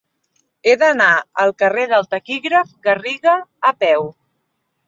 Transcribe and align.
He 0.69 0.73
d'anar 0.83 1.09
al 1.43 1.53
carrer 1.63 1.85
del 1.93 2.09
Taquígraf 2.15 2.75
Garriga 2.89 3.37
a 3.73 3.75
peu. 3.85 4.13